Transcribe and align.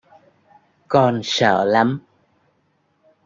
Con 0.87 1.21
sợ 1.23 1.65
lắm 1.65 1.99